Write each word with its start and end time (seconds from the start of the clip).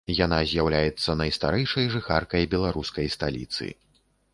Яна 0.19 0.37
з'яўляецца 0.51 1.15
найстарэйшай 1.21 1.85
жыхаркай 1.99 2.43
беларускай 2.55 3.07
сталіцы. 3.19 3.75